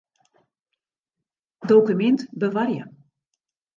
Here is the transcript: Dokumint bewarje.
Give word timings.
Dokumint 1.73 2.27
bewarje. 2.39 2.85